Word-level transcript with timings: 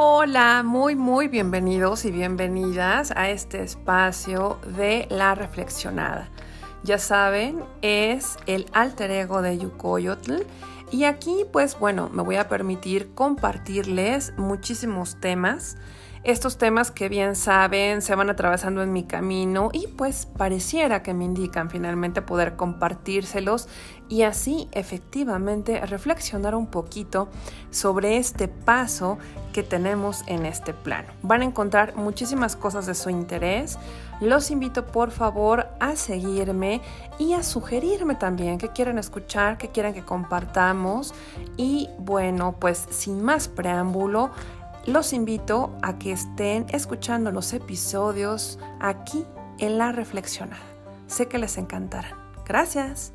Hola, 0.00 0.62
muy 0.64 0.94
muy 0.94 1.26
bienvenidos 1.26 2.04
y 2.04 2.12
bienvenidas 2.12 3.10
a 3.16 3.30
este 3.30 3.64
espacio 3.64 4.60
de 4.76 5.08
la 5.10 5.34
reflexionada. 5.34 6.28
Ya 6.84 6.98
saben, 6.98 7.64
es 7.82 8.36
el 8.46 8.66
alter 8.72 9.10
ego 9.10 9.42
de 9.42 9.58
Yukoyotl 9.58 10.44
y 10.92 11.02
aquí 11.02 11.44
pues 11.52 11.76
bueno, 11.80 12.10
me 12.10 12.22
voy 12.22 12.36
a 12.36 12.46
permitir 12.48 13.12
compartirles 13.16 14.34
muchísimos 14.36 15.18
temas 15.18 15.76
estos 16.30 16.58
temas 16.58 16.90
que 16.90 17.08
bien 17.08 17.34
saben 17.34 18.02
se 18.02 18.14
van 18.14 18.28
atravesando 18.28 18.82
en 18.82 18.92
mi 18.92 19.04
camino 19.04 19.70
y 19.72 19.86
pues 19.86 20.26
pareciera 20.26 21.02
que 21.02 21.14
me 21.14 21.24
indican 21.24 21.70
finalmente 21.70 22.20
poder 22.20 22.54
compartírselos 22.54 23.66
y 24.10 24.22
así 24.22 24.68
efectivamente 24.72 25.80
reflexionar 25.86 26.54
un 26.54 26.66
poquito 26.66 27.28
sobre 27.70 28.18
este 28.18 28.46
paso 28.46 29.16
que 29.54 29.62
tenemos 29.62 30.22
en 30.26 30.44
este 30.44 30.74
plano. 30.74 31.08
Van 31.22 31.40
a 31.40 31.44
encontrar 31.44 31.96
muchísimas 31.96 32.56
cosas 32.56 32.84
de 32.86 32.94
su 32.94 33.08
interés. 33.08 33.78
Los 34.20 34.50
invito 34.50 34.86
por 34.86 35.10
favor 35.10 35.68
a 35.80 35.96
seguirme 35.96 36.82
y 37.18 37.32
a 37.32 37.42
sugerirme 37.42 38.14
también 38.14 38.58
que 38.58 38.68
quieran 38.68 38.98
escuchar, 38.98 39.56
que 39.56 39.70
quieran 39.70 39.94
que 39.94 40.04
compartamos. 40.04 41.14
Y 41.56 41.88
bueno, 41.98 42.56
pues 42.58 42.86
sin 42.90 43.22
más 43.22 43.48
preámbulo, 43.48 44.30
los 44.88 45.12
invito 45.12 45.76
a 45.82 45.98
que 45.98 46.12
estén 46.12 46.66
escuchando 46.70 47.30
los 47.30 47.52
episodios 47.52 48.58
aquí 48.80 49.24
en 49.58 49.78
La 49.78 49.92
Reflexionada. 49.92 50.62
Sé 51.06 51.26
que 51.26 51.38
les 51.38 51.58
encantarán. 51.58 52.18
Gracias. 52.46 53.12